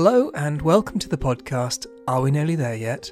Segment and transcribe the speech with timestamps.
[0.00, 3.10] Hello, and welcome to the podcast Are We Nearly There Yet?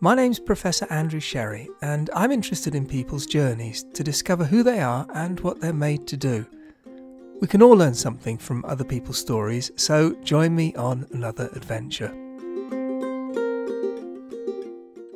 [0.00, 4.80] My name's Professor Andrew Sherry, and I'm interested in people's journeys to discover who they
[4.80, 6.44] are and what they're made to do.
[7.40, 12.14] We can all learn something from other people's stories, so join me on another adventure.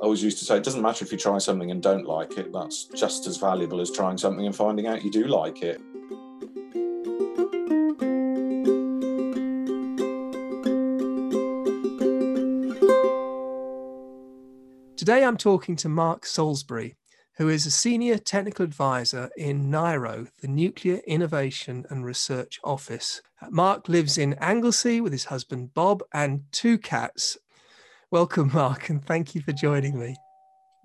[0.00, 2.38] I always used to say it doesn't matter if you try something and don't like
[2.38, 5.78] it, that's just as valuable as trying something and finding out you do like it.
[15.00, 16.94] Today I'm talking to Mark Salisbury,
[17.38, 23.22] who is a senior technical advisor in NIRO, the Nuclear Innovation and Research Office.
[23.48, 27.38] Mark lives in Anglesey with his husband Bob and two cats.
[28.10, 30.16] Welcome, Mark, and thank you for joining me.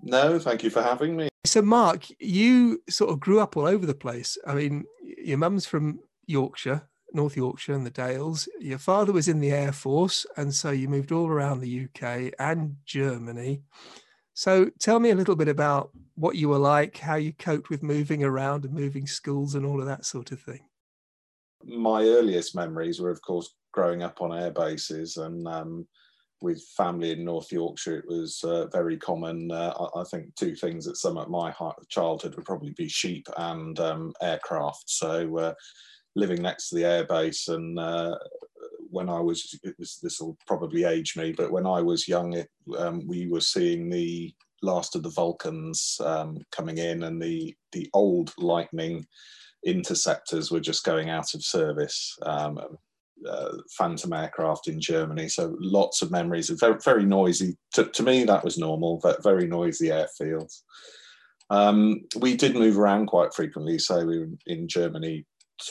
[0.00, 1.28] No, thank you for having me.
[1.44, 4.38] So, Mark, you sort of grew up all over the place.
[4.46, 8.48] I mean, your mum's from Yorkshire, North Yorkshire and the Dales.
[8.60, 12.32] Your father was in the Air Force, and so you moved all around the UK
[12.38, 13.60] and Germany.
[14.36, 17.82] So tell me a little bit about what you were like, how you coped with
[17.82, 20.60] moving around and moving schools and all of that sort of thing.
[21.64, 25.88] My earliest memories were, of course, growing up on air bases and um,
[26.42, 28.00] with family in North Yorkshire.
[28.00, 29.50] It was uh, very common.
[29.50, 31.54] Uh, I, think two things that sum up my
[31.88, 34.84] childhood would probably be sheep and um, aircraft.
[34.84, 35.54] So uh,
[36.14, 38.18] living next to the airbase and uh,
[38.96, 42.48] when I was, was this will probably age me, but when I was young, it,
[42.78, 47.88] um, we were seeing the last of the Vulcans um, coming in, and the the
[47.92, 49.04] old Lightning
[49.66, 52.16] interceptors were just going out of service.
[52.22, 52.58] Um,
[53.26, 56.50] uh, phantom aircraft in Germany, so lots of memories.
[56.50, 57.56] Very, very noisy.
[57.72, 59.00] To, to me, that was normal.
[59.02, 60.62] But very noisy airfields.
[61.48, 63.78] Um, we did move around quite frequently.
[63.78, 65.24] So we were in Germany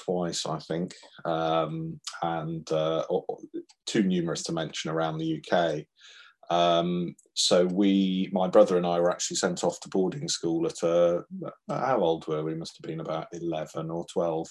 [0.03, 0.93] twice, I think,
[1.25, 3.03] um, and uh,
[3.85, 5.85] too numerous to mention around the UK.
[6.49, 10.83] Um, so we, my brother and I, were actually sent off to boarding school at
[10.83, 11.23] a,
[11.69, 12.55] how old were we?
[12.55, 14.47] Must have been about eleven or twelve,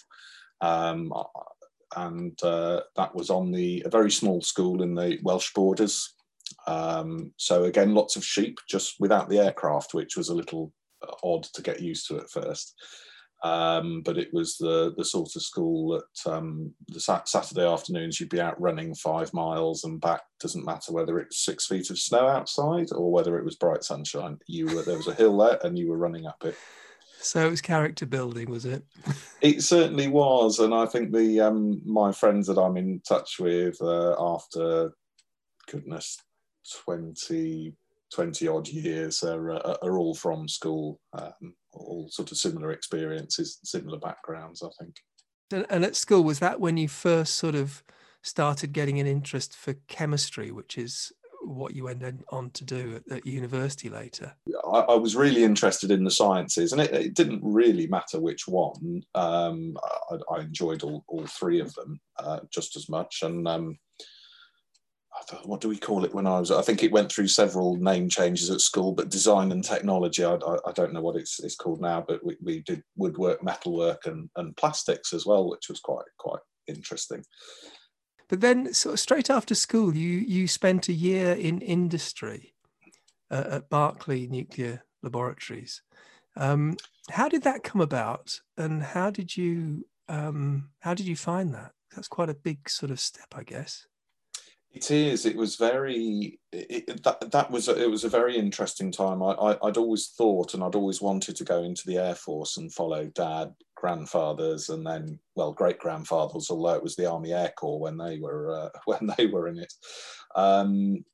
[0.61, 1.13] um,
[1.97, 6.15] and uh, that was on the a very small school in the Welsh borders.
[6.67, 10.73] Um, so again, lots of sheep, just without the aircraft, which was a little
[11.23, 12.75] odd to get used to at first.
[13.43, 18.31] Um, but it was the the sort of school that um, the Saturday afternoons you'd
[18.31, 20.23] be out running five miles and back.
[20.41, 24.39] Doesn't matter whether it's six feet of snow outside or whether it was bright sunshine.
[24.47, 26.57] You were there was a hill there and you were running up it.
[27.19, 28.85] So it was character building, was it?
[29.41, 33.81] it certainly was, and I think the um, my friends that I'm in touch with
[33.81, 34.93] uh, after
[35.71, 36.19] goodness
[36.85, 37.75] 20,
[38.13, 41.01] 20 odd years are, uh, are all from school.
[41.13, 44.97] Um, all sort of similar experiences, similar backgrounds, I think.
[45.71, 47.83] And at school, was that when you first sort of
[48.23, 53.19] started getting an interest for chemistry, which is what you went on to do at,
[53.19, 54.35] at university later?
[54.67, 58.49] I, I, was really interested in the sciences, and it, it didn't really matter which
[58.49, 59.03] one.
[59.15, 59.77] Um,
[60.11, 63.79] I, I, enjoyed all, all three of them uh, just as much, and um,
[65.45, 66.51] what do we call it when I was?
[66.51, 70.25] I think it went through several name changes at school, but design and technology.
[70.25, 73.43] I, I, I don't know what it's, it's called now, but we, we did woodwork,
[73.43, 77.25] metalwork, and, and plastics as well, which was quite quite interesting.
[78.29, 82.55] But then, sort of straight after school, you you spent a year in industry
[83.31, 85.83] uh, at Berkeley Nuclear Laboratories.
[86.37, 86.77] Um,
[87.11, 91.73] how did that come about, and how did you um, how did you find that?
[91.95, 93.87] That's quite a big sort of step, I guess.
[94.75, 95.25] It is.
[95.25, 96.41] It was very.
[96.53, 97.69] It, that that was.
[97.69, 99.23] A, it was a very interesting time.
[99.23, 102.57] I, I would always thought, and I'd always wanted to go into the air force
[102.57, 106.51] and follow dad, grandfathers, and then well, great grandfathers.
[106.51, 109.59] Although it was the Army Air Corps when they were uh, when they were in
[109.61, 109.73] it.
[110.35, 111.05] Um,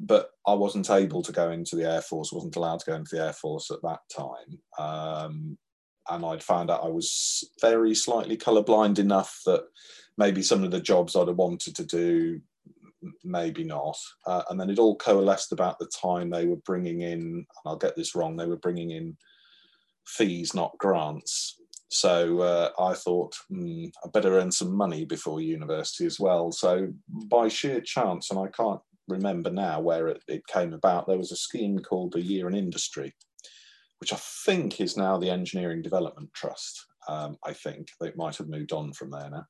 [0.00, 2.32] but I wasn't able to go into the air force.
[2.32, 4.60] wasn't allowed to go into the air force at that time.
[4.78, 5.58] Um,
[6.08, 9.64] and I'd found out I was very slightly colourblind enough that
[10.16, 12.40] maybe some of the jobs I'd have wanted to do
[13.24, 13.96] maybe not.
[14.26, 17.76] Uh, and then it all coalesced about the time they were bringing in, and I'll
[17.76, 19.16] get this wrong, they were bringing in
[20.06, 21.60] fees, not grants.
[21.88, 26.50] So uh, I thought, hmm, I better earn some money before university as well.
[26.50, 31.18] So by sheer chance, and I can't remember now where it, it came about, there
[31.18, 33.14] was a scheme called the Year in Industry,
[34.00, 36.84] which I think is now the Engineering Development Trust.
[37.08, 39.44] Um, I think they might have moved on from there now.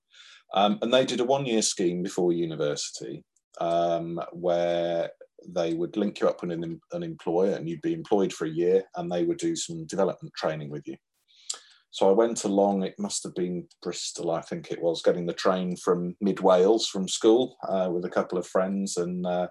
[0.55, 3.25] Um, and they did a one year scheme before university
[3.61, 5.11] um, where
[5.49, 8.50] they would link you up with an, an employer and you'd be employed for a
[8.50, 10.97] year and they would do some development training with you.
[11.91, 12.82] so I went along.
[12.82, 16.88] It must have been Bristol, I think it was, getting the train from mid Wales
[16.88, 19.49] from school uh, with a couple of friends, and uh,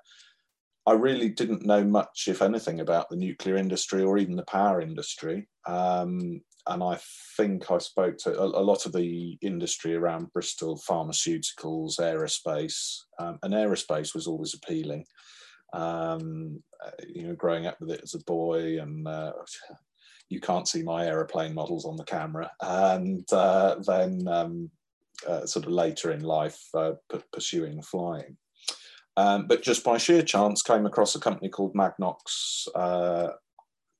[0.85, 4.81] I really didn't know much, if anything, about the nuclear industry or even the power
[4.81, 5.47] industry.
[5.65, 6.97] Um, and I
[7.37, 13.37] think I spoke to a, a, lot of the industry around Bristol, pharmaceuticals, aerospace, um,
[13.43, 15.05] and aerospace was always appealing.
[15.73, 19.33] Um, uh, you know, growing up with it as a boy, and uh,
[20.29, 22.49] you can't see my aeroplane models on the camera.
[22.61, 24.69] And uh, then, um,
[25.27, 26.93] uh, sort of later in life, uh,
[27.31, 28.37] pursuing flying.
[29.17, 32.67] Um, but just by sheer chance, came across a company called Magnox.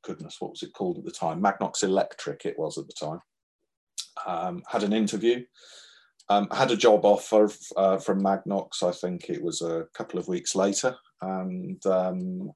[0.06, 1.42] Goodness, what was it called at the time?
[1.42, 3.19] Magnox Electric, it was at the time.
[4.25, 5.44] Um, had an interview,
[6.30, 8.84] um, had a job offer uh, from Magnox.
[8.84, 12.52] I think it was a couple of weeks later, and um,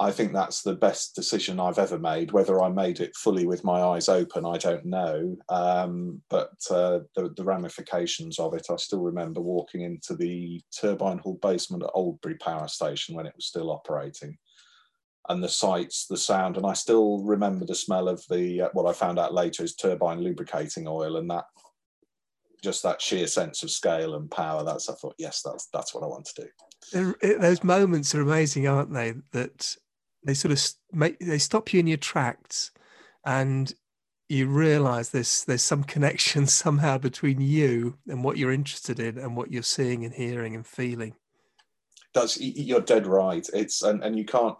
[0.00, 2.32] I think that's the best decision I've ever made.
[2.32, 5.36] Whether I made it fully with my eyes open, I don't know.
[5.48, 11.18] Um, but uh, the, the, ramifications of it, I still remember walking into the turbine
[11.18, 14.36] hall basement at Oldbury Power Station when it was still operating.
[15.28, 18.86] And the sights, the sound, and I still remember the smell of the uh, what
[18.86, 21.44] I found out later is turbine lubricating oil, and that
[22.62, 24.64] just that sheer sense of scale and power.
[24.64, 27.14] That's I thought, yes, that's that's what I want to do.
[27.40, 29.14] Those moments are amazing, aren't they?
[29.32, 29.76] That
[30.24, 30.62] they sort of
[30.92, 32.70] make they stop you in your tracks
[33.24, 33.72] and
[34.28, 39.36] you realize there's there's some connection somehow between you and what you're interested in and
[39.36, 41.14] what you're seeing and hearing and feeling
[42.14, 44.56] that's you're dead right it's and, and you can't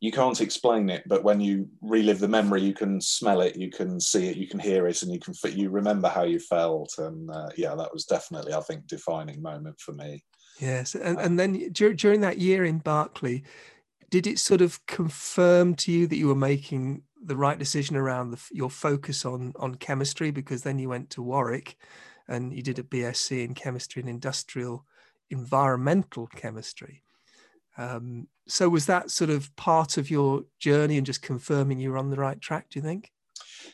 [0.00, 3.70] you can't explain it but when you relive the memory you can smell it you
[3.70, 6.94] can see it you can hear it and you can you remember how you felt
[6.98, 10.22] and uh, yeah that was definitely i think defining moment for me
[10.60, 13.42] yes and, and then during that year in berkeley
[14.10, 18.30] did it sort of confirm to you that you were making the right decision around
[18.30, 21.76] the, your focus on on chemistry because then you went to Warwick
[22.28, 24.84] and you did a BSc in chemistry and industrial
[25.30, 27.02] environmental chemistry.
[27.78, 31.98] Um, so was that sort of part of your journey and just confirming you were
[31.98, 32.66] on the right track?
[32.70, 33.12] Do you think?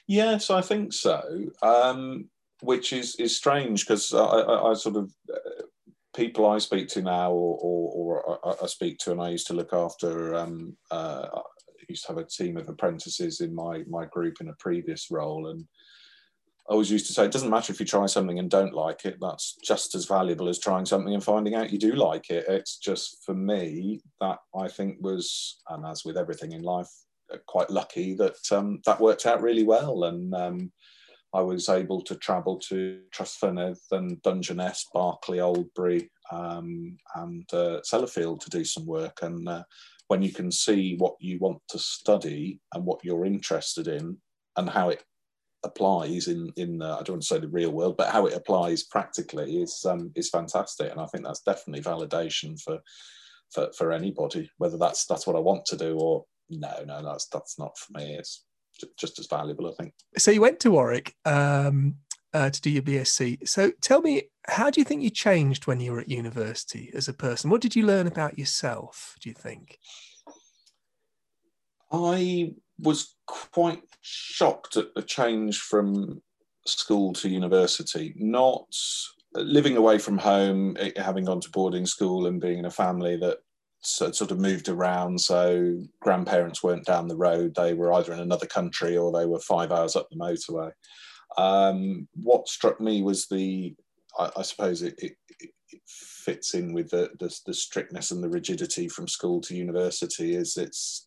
[0.07, 1.23] Yes, I think so.
[1.63, 2.29] Um,
[2.63, 5.65] which is is strange because I, I, I, sort of uh,
[6.15, 9.55] people I speak to now, or, or, or I, speak to, and I used to
[9.55, 10.35] look after.
[10.35, 11.41] Um, uh, I
[11.89, 15.49] used to have a team of apprentices in my my group in a previous role,
[15.49, 15.65] and
[16.69, 19.05] I always used to say it doesn't matter if you try something and don't like
[19.05, 19.19] it.
[19.21, 22.47] That's just as valuable as trying something and finding out you do like it.
[22.49, 26.89] It's just for me that I think was, and as with everything in life,
[27.33, 30.73] uh, quite lucky that um, that worked out really well, and um,
[31.35, 38.41] I was able to travel to Trawsfynydd and Dungeness, Berkeley, Oldbury, um, and uh, Sellafield
[38.41, 39.19] to do some work.
[39.23, 39.65] And uh,
[40.09, 44.17] when you can see what you want to study and what you're interested in
[44.57, 45.03] and how it
[45.65, 48.35] applies in in uh, I don't want to say the real world, but how it
[48.35, 50.91] applies practically is um, is fantastic.
[50.91, 52.81] And I think that's definitely validation for
[53.51, 57.27] for for anybody, whether that's that's what I want to do or no, no, that's
[57.29, 58.15] that's not for me.
[58.15, 58.45] It's
[58.99, 59.95] just as valuable, I think.
[60.19, 61.97] So you went to Warwick um,
[62.33, 63.49] uh, to do your BSc.
[63.49, 67.09] So tell me, how do you think you changed when you were at university as
[67.09, 67.51] a person?
[67.51, 69.17] What did you learn about yourself?
[69.21, 69.79] Do you think?
[71.93, 76.21] I was quite shocked at the change from
[76.67, 78.15] school to university.
[78.17, 78.67] Not
[79.35, 83.17] living away from home, eh, having gone to boarding school and being in a family
[83.17, 83.39] that
[83.81, 85.21] so sort of moved around.
[85.21, 89.41] So grandparents weren't down the road; they were either in another country or they were
[89.41, 90.73] five hours up the motorway.
[91.37, 93.75] Um, what struck me was the,
[94.19, 95.51] I, I suppose it, it, it,
[95.87, 100.35] fits in with the, the, the strictness and the rigidity from school to university.
[100.35, 101.05] Is it's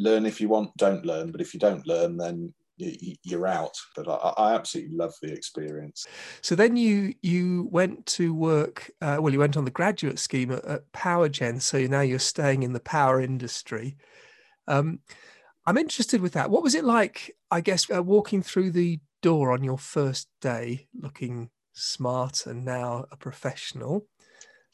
[0.00, 3.76] learn if you want, don't learn, but if you don't learn, then you're out.
[3.94, 6.06] But I, absolutely love the experience.
[6.40, 8.90] So then you you went to work.
[9.00, 11.60] Uh, well, you went on the graduate scheme at, at PowerGen.
[11.60, 13.96] So now you're staying in the power industry.
[14.66, 15.00] Um,
[15.66, 16.50] I'm interested with that.
[16.50, 17.36] What was it like?
[17.50, 23.04] I guess uh, walking through the door on your first day, looking smart and now
[23.10, 24.06] a professional.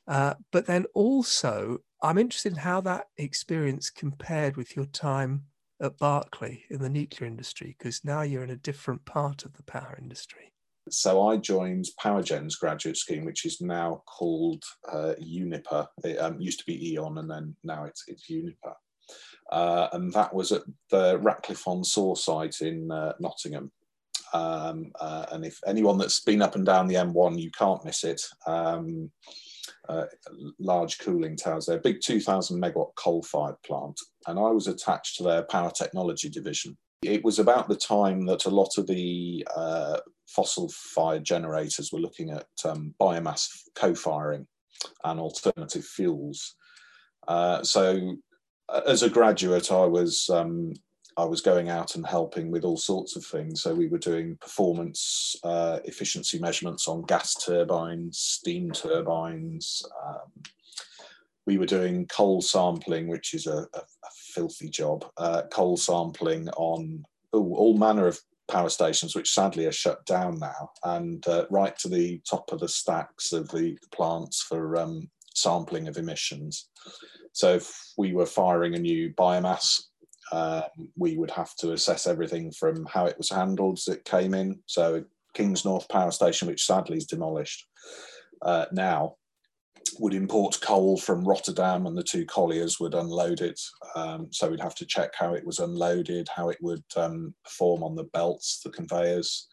[0.07, 5.45] Uh, but then also, I'm interested in how that experience compared with your time
[5.81, 9.63] at Berkeley in the nuclear industry because now you're in a different part of the
[9.63, 10.53] power industry.
[10.89, 15.87] So I joined PowerGen's graduate scheme, which is now called uh, Uniper.
[16.05, 18.75] It um, used to be E.ON, and then now it's it's Uniper.
[19.51, 23.73] Uh, and that was at the Ratcliffe on Soar site in uh, Nottingham.
[24.33, 28.05] Um, uh, and if anyone that's been up and down the M1, you can't miss
[28.05, 28.23] it.
[28.47, 29.11] Um,
[29.89, 30.07] uh,
[30.59, 33.99] large cooling towers there, big 2,000 megawatt coal fired plant.
[34.27, 36.77] And I was attached to their power technology division.
[37.03, 42.01] It was about the time that a lot of the uh, fossil fired generators were
[42.01, 44.47] looking at um, biomass co firing
[45.05, 46.57] and alternative fuels.
[47.29, 48.17] Uh, so,
[48.69, 50.73] uh, as a graduate, I was um,
[51.19, 53.63] I was going out and helping with all sorts of things.
[53.63, 59.83] So we were doing performance uh, efficiency measurements on gas turbines, steam turbines.
[60.07, 60.43] Um,
[61.47, 65.07] we were doing coal sampling, which is a, a, a filthy job.
[65.17, 67.03] Uh, coal sampling on
[67.35, 71.77] ooh, all manner of power stations, which sadly are shut down now, and uh, right
[71.79, 76.69] to the top of the stacks of the plants for um, sampling of emissions.
[77.33, 79.83] So if we were firing a new biomass
[80.33, 80.63] um,
[80.97, 84.59] we would have to assess everything from how it was handled as it came in.
[84.67, 85.05] So
[85.37, 87.67] Kingsnorth Power Station, which sadly is demolished
[88.43, 89.17] uh, now,
[89.99, 93.61] would import coal from Rotterdam and the two colliers would unload it.
[93.95, 97.83] Um, so we'd have to check how it was unloaded, how it would um, perform
[97.83, 99.47] on the belts, the conveyors,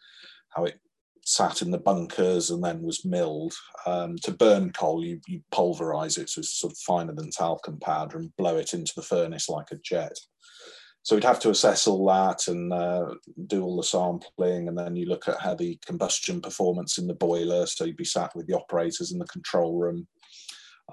[0.49, 0.79] how it
[1.25, 3.53] sat in the bunkers and then was milled.
[3.85, 7.79] Um, to burn coal, you, you pulverize it so it's sort of finer than talcum
[7.79, 10.17] powder and blow it into the furnace like a jet.
[11.03, 13.13] So we'd have to assess all that and uh,
[13.47, 17.13] do all the sampling and then you look at how the combustion performance in the
[17.13, 17.65] boiler.
[17.65, 20.07] So you'd be sat with the operators in the control room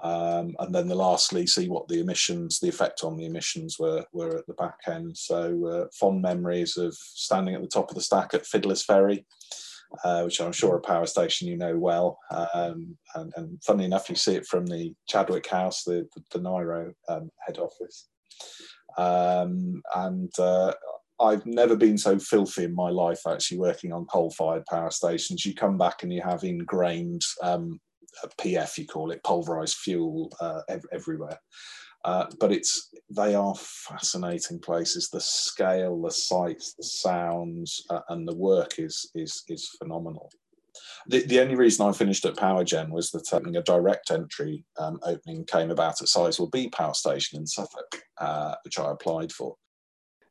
[0.03, 4.05] um, and then the lastly see what the emissions the effect on the emissions were
[4.13, 5.17] were at the back end.
[5.17, 9.25] So uh, fond memories of standing at the top of the stack at fiddler's ferry
[10.03, 12.17] uh, which I'm sure a power station you know well.
[12.53, 16.39] Um, and, and funny enough, you see it from the Chadwick House, the, the, the
[16.39, 18.07] NIRO um, head office.
[18.97, 20.73] Um, and uh,
[21.19, 25.45] I've never been so filthy in my life actually working on coal fired power stations.
[25.45, 27.79] You come back and you have ingrained um,
[28.39, 31.37] PF, you call it, pulverized fuel uh, ev- everywhere.
[32.03, 35.09] Uh, but it's they are fascinating places.
[35.09, 40.31] The scale, the sights, the sounds, uh, and the work is is is phenomenal.
[41.07, 44.99] The, the only reason I finished at PowerGen was that um, a direct entry um,
[45.03, 49.55] opening came about at Sizewell B Power Station in Suffolk, uh, which I applied for.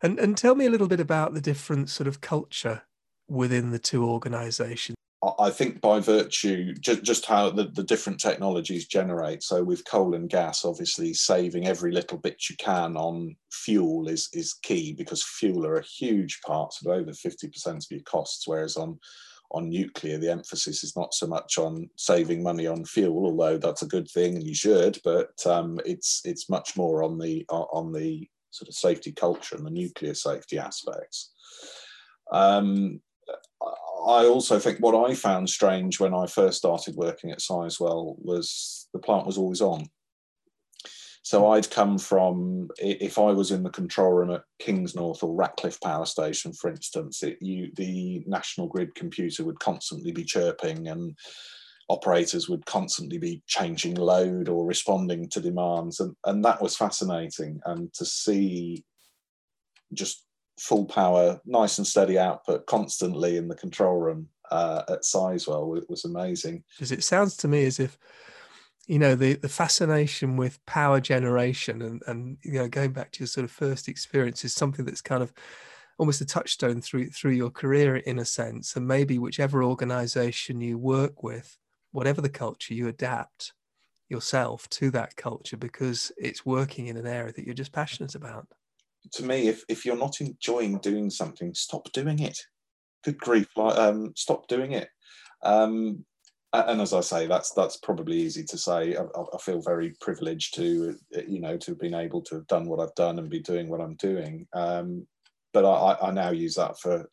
[0.03, 2.83] And and tell me a little bit about the different sort of culture
[3.29, 4.97] within the two organisations.
[5.39, 9.43] I think by virtue just, just how the, the different technologies generate.
[9.43, 14.31] So with coal and gas, obviously saving every little bit you can on fuel is
[14.33, 18.79] is key because fuel are a huge part, of over 50% of your costs, whereas
[18.79, 18.99] on
[19.53, 23.83] on nuclear, the emphasis is not so much on saving money on fuel, although that's
[23.83, 27.93] a good thing and you should, but um, it's it's much more on the on
[27.93, 31.33] the sort of safety culture and the nuclear safety aspects.
[32.33, 33.01] Um,
[33.63, 38.89] I also think what I found strange when I first started working at Sizewell was
[38.93, 39.87] the plant was always on.
[41.23, 45.81] So I'd come from if I was in the control room at Kingsnorth or Ratcliffe
[45.81, 51.17] Power Station, for instance, it, you, the national grid computer would constantly be chirping and
[51.91, 57.61] operators would constantly be changing load or responding to demands and, and that was fascinating
[57.67, 58.83] and to see
[59.93, 60.25] just
[60.61, 66.05] full power nice and steady output constantly in the control room uh, at sizewell was
[66.05, 66.63] amazing.
[66.77, 67.97] Because it sounds to me as if
[68.87, 73.21] you know the the fascination with power generation and and you know going back to
[73.21, 75.33] your sort of first experience is something that's kind of
[75.97, 78.77] almost a touchstone through through your career in a sense.
[78.77, 81.57] And maybe whichever organization you work with
[81.93, 83.55] whatever the culture you adapt
[84.11, 88.47] yourself to that culture because it's working in an area that you're just passionate about
[89.13, 92.39] to me if, if you're not enjoying doing something stop doing it
[93.05, 94.89] good grief like um stop doing it
[95.43, 96.05] um
[96.53, 98.97] and as I say, that's that's probably easy to say.
[98.97, 102.67] I, I, feel very privileged to, you know, to have been able to have done
[102.67, 104.49] what I've done and be doing what I'm doing.
[104.53, 105.07] Um,
[105.53, 107.09] but I, I, now use that for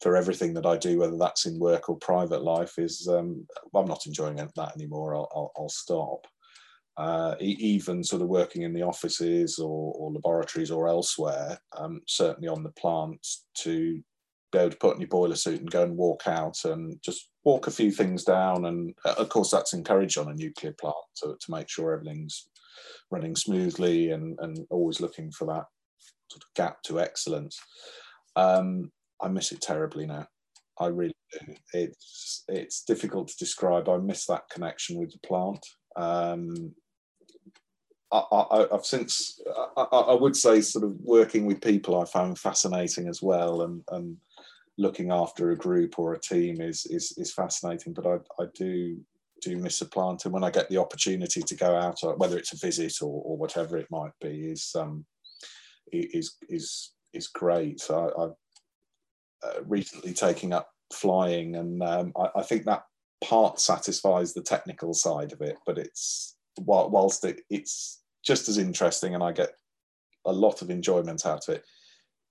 [0.00, 2.78] for everything that I do, whether that's in work or private life.
[2.78, 5.14] Is um, I'm not enjoying that anymore.
[5.14, 6.26] I'll, I'll, I'll stop.
[7.00, 12.46] Uh, even sort of working in the offices or, or laboratories or elsewhere, um, certainly
[12.46, 14.02] on the plant, to
[14.52, 17.30] be able to put on your boiler suit and go and walk out and just
[17.42, 18.66] walk a few things down.
[18.66, 22.50] And uh, of course, that's encouraged on a nuclear plant to, to make sure everything's
[23.10, 25.64] running smoothly and, and always looking for that
[26.30, 27.58] sort of gap to excellence.
[28.36, 28.92] Um,
[29.22, 30.26] I miss it terribly now.
[30.78, 31.54] I really do.
[31.72, 33.88] It's it's difficult to describe.
[33.88, 35.64] I miss that connection with the plant.
[35.96, 36.74] Um,
[38.12, 39.40] I, have since
[39.76, 43.82] I, I, would say sort of working with people I found fascinating as well, and
[43.92, 44.16] and
[44.78, 47.92] looking after a group or a team is is, is fascinating.
[47.92, 48.98] But I, I do
[49.42, 52.36] do miss a plant, and when I get the opportunity to go out, uh, whether
[52.36, 55.04] it's a visit or, or whatever it might be, is um,
[55.92, 57.82] is is is great.
[57.90, 58.34] I, I've
[59.42, 62.82] uh, recently taking up flying, and um, I, I, think that
[63.22, 65.56] part satisfies the technical side of it.
[65.64, 69.50] But it's whilst it, it's just as interesting, and I get
[70.26, 71.64] a lot of enjoyment out of it.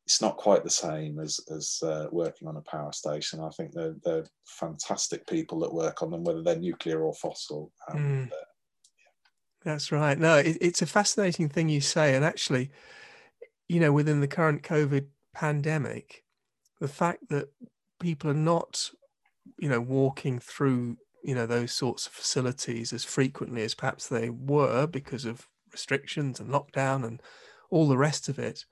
[0.05, 3.39] It's not quite the same as as uh, working on a power station.
[3.39, 7.71] I think they're they're fantastic people that work on them, whether they're nuclear or fossil.
[7.91, 8.29] mm.
[9.63, 10.17] That's right.
[10.17, 12.71] No, it, it's a fascinating thing you say, and actually,
[13.67, 16.23] you know, within the current COVID pandemic,
[16.79, 17.49] the fact that
[17.99, 18.89] people are not,
[19.57, 24.29] you know, walking through, you know, those sorts of facilities as frequently as perhaps they
[24.29, 27.21] were because of restrictions and lockdown and
[27.69, 28.65] all the rest of it.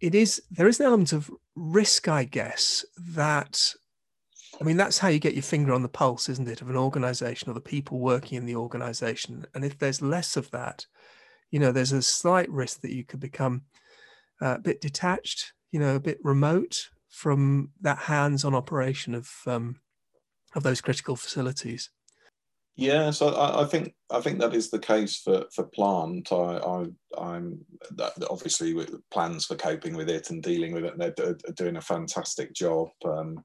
[0.00, 3.74] It is there is an element of risk, I guess, that
[4.60, 6.76] I mean, that's how you get your finger on the pulse, isn't it, of an
[6.76, 9.44] organization or the people working in the organization.
[9.54, 10.86] And if there's less of that,
[11.50, 13.62] you know, there's a slight risk that you could become
[14.40, 19.76] uh, a bit detached, you know, a bit remote from that hands-on operation of um,
[20.54, 21.90] of those critical facilities.
[22.78, 26.30] Yeah, so I, I, think I think that is the case for for plant.
[26.30, 26.84] I,
[27.18, 27.64] I am
[28.28, 30.92] obviously plans for coping with it and dealing with it.
[30.92, 32.88] And they're doing a fantastic job.
[33.04, 33.42] Um,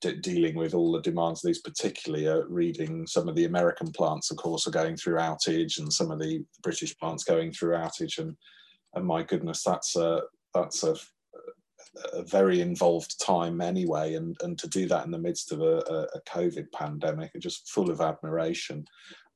[0.00, 4.36] dealing with all the demands these particularly uh, reading some of the american plants of
[4.36, 8.36] course are going through outage and some of the british plants going through outage and
[8.94, 10.20] and my goodness that's a
[10.54, 10.94] that's a,
[12.12, 15.78] a very involved time anyway and and to do that in the midst of a,
[16.14, 18.84] a covid pandemic just full of admiration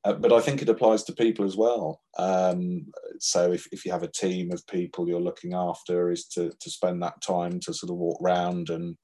[0.03, 2.01] uh, but I think it applies to people as well.
[2.17, 2.87] Um,
[3.19, 6.69] so if, if you have a team of people you're looking after, is to, to
[6.71, 8.97] spend that time to sort of walk around and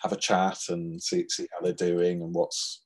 [0.00, 2.82] have a chat and see, see how they're doing and what's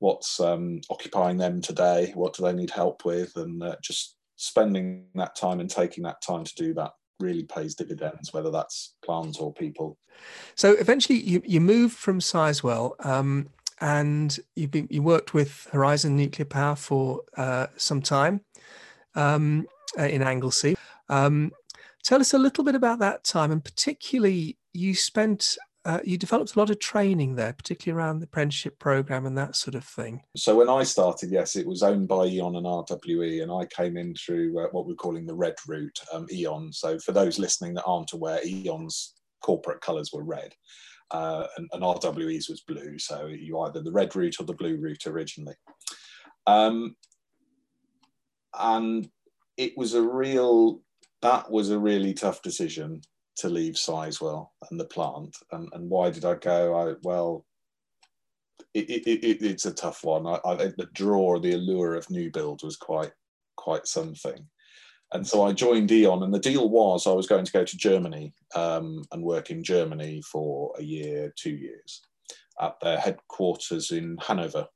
[0.00, 5.06] what's um, occupying them today, what do they need help with, and uh, just spending
[5.14, 6.90] that time and taking that time to do that
[7.20, 9.98] really pays dividends, whether that's plants or people.
[10.54, 12.94] So eventually, you you moved from Sizewell.
[13.04, 13.48] Um,
[13.80, 18.40] and you you worked with Horizon Nuclear Power for uh, some time
[19.14, 19.66] um,
[19.98, 20.76] uh, in Anglesey.
[21.08, 21.52] Um,
[22.02, 26.54] tell us a little bit about that time, and particularly you spent uh, you developed
[26.54, 30.22] a lot of training there, particularly around the apprenticeship program and that sort of thing.
[30.36, 33.96] So when I started, yes, it was owned by E.ON and RWE, and I came
[33.96, 36.72] in through uh, what we're calling the red route, um, E.ON.
[36.72, 40.54] So for those listening that aren't aware, E.ON's corporate colours were red
[41.10, 42.98] uh, and, and, RWE's was blue.
[42.98, 45.54] So you either the red route or the blue route originally.
[46.46, 46.96] Um,
[48.58, 49.08] and
[49.56, 50.80] it was a real,
[51.22, 53.02] that was a really tough decision
[53.36, 55.36] to leave Sizewell and the plant.
[55.52, 56.74] And, and why did I go?
[56.74, 57.44] I, well,
[58.72, 60.26] it, it, it, it's a tough one.
[60.26, 63.12] I, I, the draw, the allure of new build was quite
[63.56, 64.46] quite something.
[65.12, 67.76] And so I joined E.ON, and the deal was I was going to go to
[67.76, 72.02] Germany um, and work in Germany for a year, two years,
[72.60, 74.66] at their headquarters in Hanover.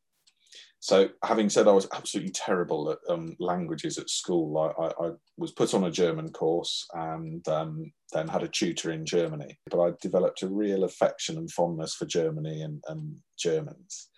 [0.81, 5.11] So, having said I was absolutely terrible at um, languages at school, I, I, I,
[5.37, 9.59] was put on a German course and um, then had a tutor in Germany.
[9.71, 14.09] But I developed a real affection and fondness for Germany and, and Germans.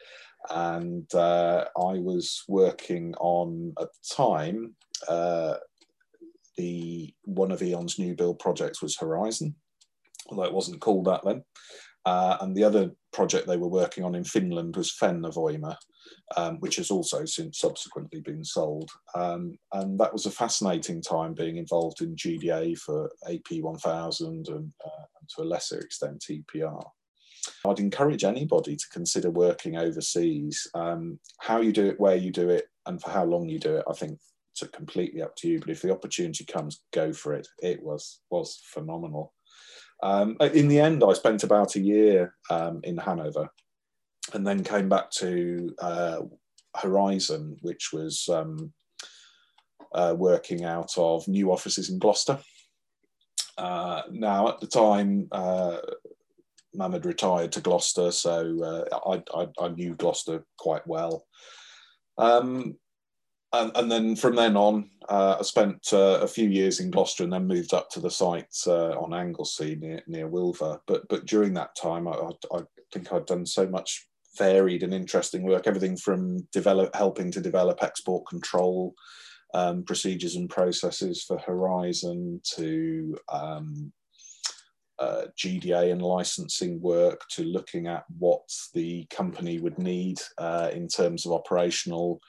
[0.50, 4.74] And uh, I was working on, at the time,
[5.08, 5.54] uh,
[6.56, 9.54] the one of E.ON's new build projects was Horizon,
[10.28, 11.42] although it wasn't called that then.
[12.06, 15.76] Uh, and the other project they were working on in Finland was Fennovoima,
[16.36, 18.90] um, which has also since subsequently been sold.
[19.14, 25.04] Um, and that was a fascinating time being involved in GDA for AP1000 and, uh,
[25.20, 26.84] and to a lesser extent EPR.
[27.66, 30.66] I'd encourage anybody to consider working overseas.
[30.74, 33.76] Um, how you do it, where you do it, and for how long you do
[33.76, 34.18] it, I think
[34.52, 35.58] it's completely up to you.
[35.58, 37.48] But if the opportunity comes, go for it.
[37.62, 39.32] It was was phenomenal.
[40.02, 43.48] Um, in the end, I spent about a year um, in Hanover,
[44.34, 46.20] and then came back to uh,
[46.76, 48.72] Horizon, which was um,
[49.94, 52.38] uh, working out of new offices in Gloucester.
[53.58, 55.78] Uh, now, at the time, uh,
[56.74, 61.26] Mum had retired to Gloucester, so uh, I, I, I, knew Gloucester quite well.
[62.16, 62.76] Um,
[63.52, 67.24] and, and, then from then on, uh, I spent uh, a few years in Gloucester
[67.24, 70.78] and then moved up to the site on Anglesey near, near Wylfa.
[70.86, 72.60] But but during that time, I, I, I,
[72.92, 75.66] think I'd done so much varied and interesting work.
[75.66, 78.94] Everything from develop, helping to develop export control
[79.54, 83.92] um, procedures and processes for Horizon to um,
[84.98, 88.42] uh, GDA and licensing work to looking at what
[88.74, 92.20] the company would need uh, in terms of operational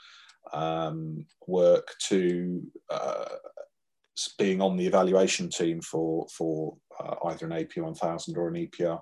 [0.53, 3.25] um, work to uh,
[4.37, 9.01] being on the evaluation team for for uh, either an AP1000 or an EPR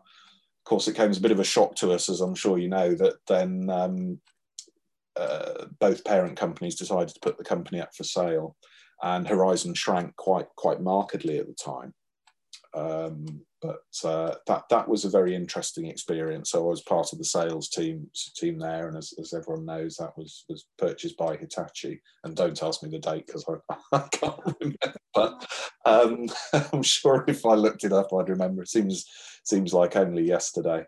[0.70, 2.70] course, it came as a bit of a shock to us, as I'm sure you
[2.70, 4.20] know, that then um,
[5.16, 8.56] uh, both parent companies decided to put the company up for sale,
[9.02, 11.94] and Horizon shrank quite quite markedly at the time.
[12.74, 16.52] Um, but uh, that that was a very interesting experience.
[16.52, 19.96] So I was part of the sales team team there, and as, as everyone knows,
[19.98, 22.02] that was was purchased by Hitachi.
[22.24, 25.46] And don't ask me the date because I, I, can't remember.
[25.86, 26.30] Um,
[26.74, 28.62] I'm sure if I looked it up, I'd remember.
[28.62, 29.06] It seems
[29.44, 30.86] seems like only yesterday.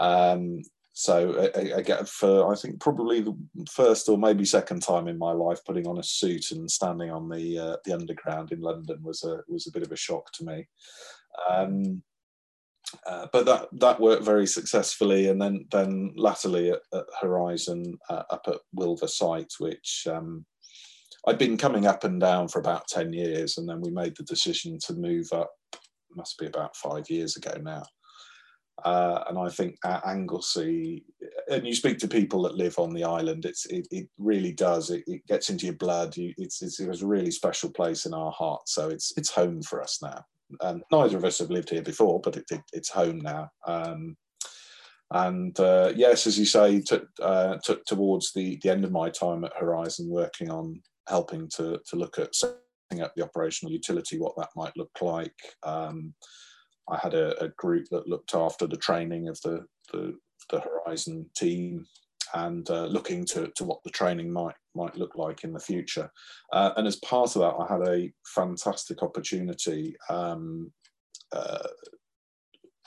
[0.00, 0.62] Um,
[0.98, 3.36] so I, I, get for I think probably the
[3.70, 7.28] first or maybe second time in my life putting on a suit and standing on
[7.28, 10.44] the uh, the underground in London was a was a bit of a shock to
[10.44, 10.66] me.
[11.48, 12.02] Um,
[13.06, 18.22] uh, but that that worked very successfully, and then then latterly at, at Horizon uh,
[18.30, 20.44] up at Wylfa site, which um,
[21.26, 24.22] I'd been coming up and down for about ten years, and then we made the
[24.22, 25.50] decision to move up.
[26.14, 27.82] Must be about five years ago now.
[28.84, 31.04] Uh, and I think at Anglesey,
[31.50, 34.90] and you speak to people that live on the island, it's it, it really does.
[34.90, 36.16] It, it, gets into your blood.
[36.16, 38.68] You, it's, it's it was a really special place in our heart.
[38.68, 40.24] So it's it's home for us now.
[40.60, 43.50] And neither of us have lived here before, but it, it, it's home now.
[43.66, 44.16] Um,
[45.12, 46.82] and uh, yes, as you say,
[47.22, 47.56] uh,
[47.86, 52.18] towards the, the end of my time at Horizon, working on helping to, to look
[52.18, 55.36] at setting up the operational utility, what that might look like.
[55.62, 56.14] Um,
[56.88, 60.16] I had a, a, group that looked after the training of the, the,
[60.50, 61.84] the Horizon team
[62.34, 66.10] and uh, looking to, to what the training might might look like in the future.
[66.52, 69.96] Uh, and as part of that, I had a fantastic opportunity.
[70.10, 70.70] Um,
[71.32, 71.66] uh,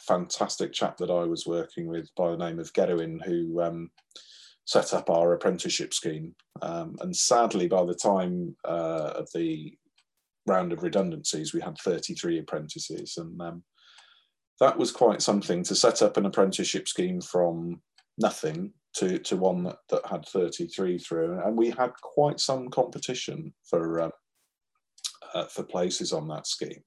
[0.08, 3.89] fantastic chap that I was working with by the name of Gerwin, who um,
[4.65, 6.36] set up our apprenticeship scheme.
[6.62, 9.73] Um, and sadly, by the time uh, of the
[10.47, 13.17] round of redundancies, we had 33 apprentices.
[13.17, 13.63] And um,
[14.60, 17.82] that was quite something to set up an apprenticeship scheme from
[18.17, 21.39] nothing to, to one that, that had 33 through.
[21.43, 24.10] And we had quite some competition for, uh,
[25.34, 26.84] uh, for places on that scheme.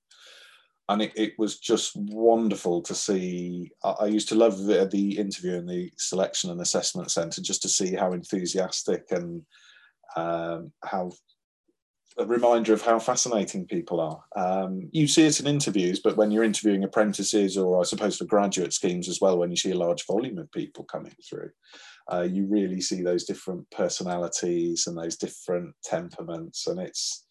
[0.88, 3.70] And it, it, was just wonderful to see.
[3.84, 7.62] I, I used to love the, the, interview in the selection and assessment centre just
[7.62, 9.42] to see how enthusiastic and
[10.16, 11.12] um, how
[12.18, 14.22] a reminder of how fascinating people are.
[14.36, 18.24] Um, you see it in interviews, but when you're interviewing apprentices, or I suppose for
[18.24, 21.50] graduate schemes as well, when you see a large volume of people coming through,
[22.12, 27.24] uh, you really see those different personalities and those different temperaments, and it's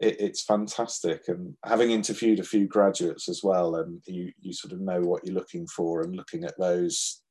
[0.00, 1.22] it, it's fantastic.
[1.28, 5.24] And having interviewed a few graduates as well, and you you sort of know what
[5.24, 7.22] you're looking for, and looking at those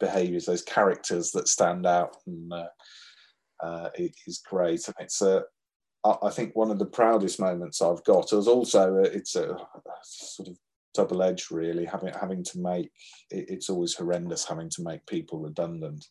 [0.00, 2.66] behaviours, those characters that stand out, and uh,
[3.62, 4.86] uh, it is great.
[4.86, 5.44] And it's a
[6.04, 9.56] I think one of the proudest moments I've got is also it's a,
[10.02, 10.58] sort of
[10.92, 12.90] double edged really having having to make
[13.30, 16.06] it's always horrendous having to make people redundant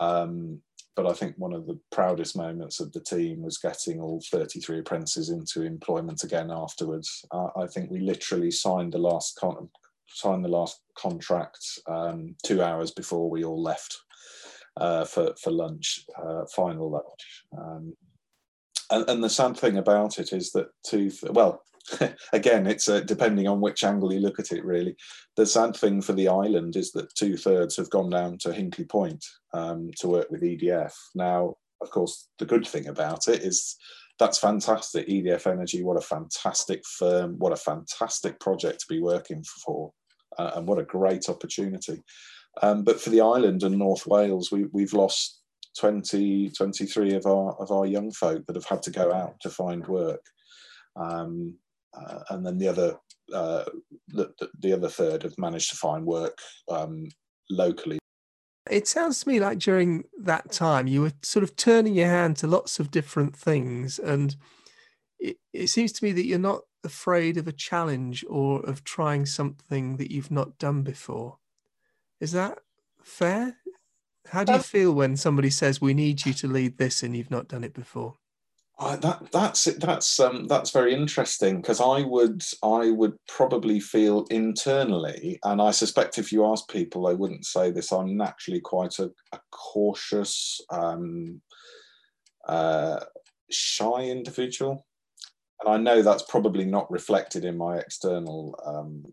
[0.00, 0.60] um,
[0.96, 4.80] but I think one of the proudest moments of the team was getting all 33
[4.80, 7.24] apprentices into employment again afterwards.
[7.30, 9.68] Uh, I think we literally signed the last con-
[10.08, 13.96] signed the last contract um, two hours before we all left
[14.76, 17.44] uh, for for lunch, uh, final lunch.
[17.56, 17.94] Um,
[18.90, 21.62] and, and, the sad thing about it is that two well
[22.32, 24.96] again, it's uh, depending on which angle you look at it, really.
[25.36, 28.88] The sad thing for the island is that two thirds have gone down to Hinkley
[28.88, 30.92] Point um, to work with EDF.
[31.14, 33.76] Now, of course, the good thing about it is
[34.18, 35.08] that's fantastic.
[35.08, 39.92] EDF Energy, what a fantastic firm, what a fantastic project to be working for,
[40.38, 42.02] uh, and what a great opportunity.
[42.62, 45.39] Um, but for the island and North Wales, we, we've lost
[45.78, 49.50] 20, 23 of our of our young folk that have had to go out to
[49.50, 50.24] find work.
[50.96, 51.56] Um,
[51.94, 52.98] uh, and then the other
[53.32, 53.64] uh,
[54.08, 57.08] the, the other third have managed to find work um,
[57.48, 57.98] locally.
[58.70, 62.36] It sounds to me like during that time you were sort of turning your hand
[62.38, 64.36] to lots of different things, and
[65.18, 69.26] it, it seems to me that you're not afraid of a challenge or of trying
[69.26, 71.38] something that you've not done before.
[72.20, 72.58] Is that
[73.02, 73.56] fair?
[74.28, 77.16] How do you um, feel when somebody says we need you to lead this and
[77.16, 78.16] you've not done it before?
[78.78, 84.24] Uh, that that's that's um, that's very interesting because I would I would probably feel
[84.30, 87.92] internally, and I suspect if you ask people, they wouldn't say this.
[87.92, 91.42] I'm naturally quite a, a cautious, um,
[92.48, 93.00] uh,
[93.50, 94.86] shy individual,
[95.60, 99.04] and I know that's probably not reflected in my external um,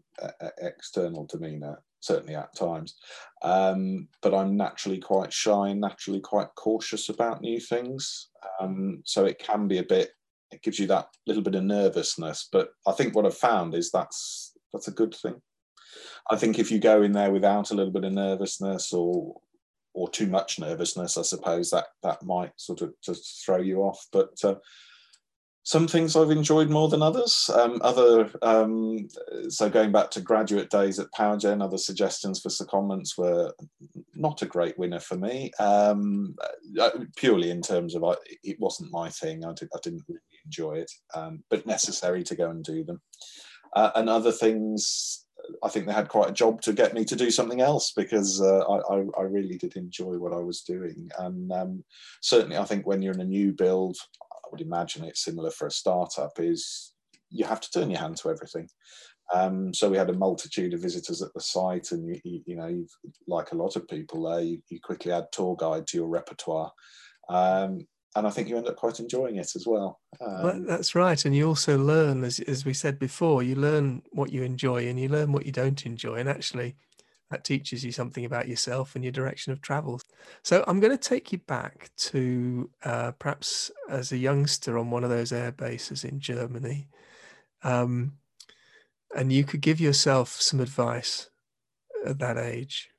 [0.62, 2.96] external demeanour certainly at times.
[3.44, 8.30] Um, but I'm naturally quite shy naturally quite cautious about new things.
[8.60, 10.12] Um, so it can be a bit,
[10.52, 12.50] it gives you that little bit of nervousness.
[12.52, 15.36] But I think what I've found is that's that's a good thing.
[16.30, 19.36] I think if you go in there without a little bit of nervousness or
[19.94, 24.06] or too much nervousness, I suppose that that might sort of just throw you off.
[24.12, 24.56] But uh,
[25.68, 27.50] some things I've enjoyed more than others.
[27.54, 29.10] Um, other um,
[29.50, 33.54] so going back to graduate days at PowerGen, other suggestions for secondments were
[34.16, 35.52] not a great winner for me.
[35.60, 36.36] Um,
[36.80, 38.14] uh, purely in terms of I,
[38.46, 39.44] it wasn't my thing.
[39.44, 43.02] I, did, I didn't really enjoy it, um, but necessary to go and do them.
[43.76, 45.26] Uh, and other things
[45.64, 48.42] I think they had quite a job to get me to do something else because
[48.42, 51.10] uh, I, I, really did enjoy what I was doing.
[51.20, 51.84] And um,
[52.22, 53.98] certainly, I think when you're in a new build,
[54.48, 56.94] I would imagine it's similar for a startup, is
[57.30, 58.70] you have to turn your hand to everything.
[59.34, 62.56] Um, so we had a multitude of visitors at the site, and you, you, you
[62.56, 62.86] know,
[63.28, 66.72] like a lot of people there, you, you, quickly add tour guide to your repertoire.
[67.30, 70.00] Um, and I think you end up quite enjoying it as well.
[70.26, 70.64] Um, well.
[70.66, 74.44] That's right, and you also learn, as as we said before, you learn what you
[74.44, 76.78] enjoy and you learn what you don't enjoy, and actually,
[77.30, 80.00] that teaches you something about yourself and your direction of travel.
[80.44, 85.04] So I'm going to take you back to uh, perhaps as a youngster on one
[85.04, 86.88] of those air bases in Germany,
[87.64, 88.14] um,
[89.16, 91.30] and you could give yourself some advice
[92.06, 92.90] at that age.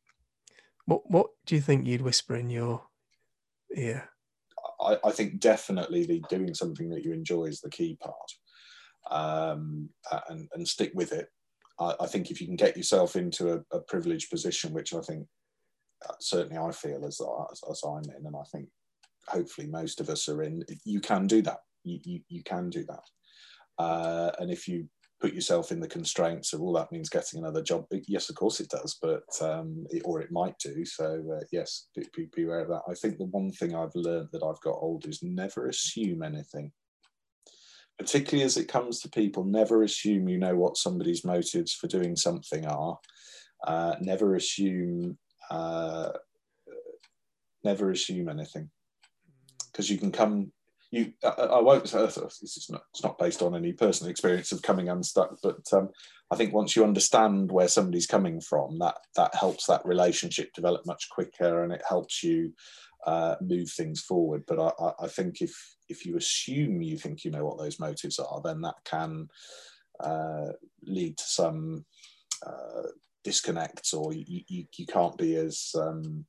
[0.87, 2.83] What what do you think you'd whisper in your
[3.77, 4.09] ear?
[4.81, 8.33] I, I, think definitely the doing something that you enjoy is the key part,
[9.11, 9.91] um,
[10.29, 11.29] and and stick with it.
[11.81, 15.01] I, I, think if you can get yourself into a, a privileged position, which I
[15.01, 15.27] think
[16.09, 17.21] uh, certainly I feel as,
[17.53, 18.69] as, as I'm in, and I think
[19.27, 21.59] hopefully most of us are in, you can do that.
[21.85, 24.89] You you, you can do that, uh, and if you
[25.21, 27.87] put yourself in the constraints of all that means getting another job.
[28.07, 30.85] Yes, of course it does, but um, it, or it might do.
[30.85, 32.83] So uh, yes, be, be, be, aware of that.
[32.89, 36.71] I think the one thing I've learned that I've got older is never assume anything,
[37.99, 39.45] particularly as it comes to people.
[39.45, 42.99] Never assume you know what somebody's motives for doing something are.
[43.67, 45.19] Uh, never assume.
[45.51, 46.11] Uh,
[47.65, 48.71] never assume anything
[49.71, 50.53] because you can come
[50.91, 54.63] you I, I won't this is not it's not based on any personal experience of
[54.63, 55.91] coming unstuck but um,
[56.31, 60.87] I think once you understand where somebody's coming from that that helps that relationship develop
[60.87, 62.53] much quicker and it helps you
[63.07, 65.55] uh, move things forward but I, I think if
[65.89, 69.29] if you assume you think you know what those motives are then that can
[70.01, 71.85] uh, lead to some
[72.47, 72.89] uh,
[73.25, 76.25] disconnects or you, you, you can't be as um,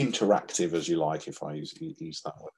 [0.00, 2.52] interactive as you like, if I use, use that word.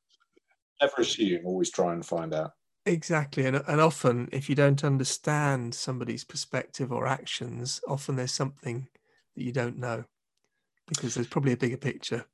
[0.80, 2.52] Never assume, always try and find out.
[2.86, 3.46] Exactly.
[3.46, 8.88] And, and often, if you don't understand somebody's perspective or actions, often there's something
[9.36, 10.04] that you don't know
[10.88, 12.24] because there's probably a bigger picture.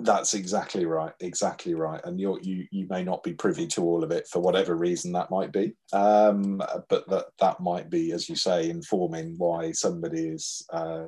[0.00, 1.12] That's exactly right.
[1.20, 2.00] Exactly right.
[2.04, 5.12] And you you you may not be privy to all of it for whatever reason
[5.12, 5.74] that might be.
[5.92, 11.06] Um, but that that might be, as you say, informing why somebody is uh,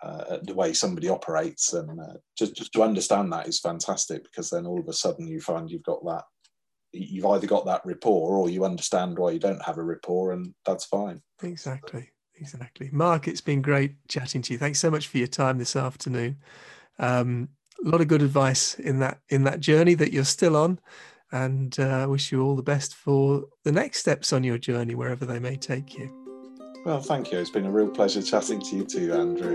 [0.00, 4.48] uh, the way somebody operates, and uh, just just to understand that is fantastic because
[4.48, 6.22] then all of a sudden you find you've got that.
[6.92, 10.54] You've either got that rapport, or you understand why you don't have a rapport, and
[10.64, 11.20] that's fine.
[11.42, 12.88] Exactly, exactly.
[12.92, 14.58] Mark, it's been great chatting to you.
[14.58, 16.36] Thanks so much for your time this afternoon.
[16.98, 17.48] Um,
[17.84, 20.80] a lot of good advice in that in that journey that you're still on,
[21.30, 25.24] and uh, wish you all the best for the next steps on your journey, wherever
[25.24, 26.12] they may take you.
[26.84, 27.38] Well, thank you.
[27.38, 29.54] It's been a real pleasure chatting to you too, Andrew.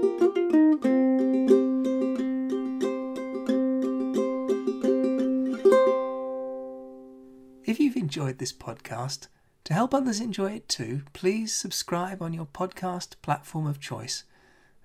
[7.66, 9.30] If you've enjoyed this podcast,
[9.64, 14.24] to help others enjoy it too, please subscribe on your podcast platform of choice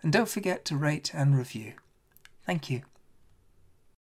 [0.02, 1.74] and don't forget to rate and review.
[2.46, 2.82] Thank you.